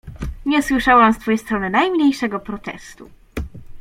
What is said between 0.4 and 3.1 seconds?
Nie słyszałam z twej strony najmniejszego protestu.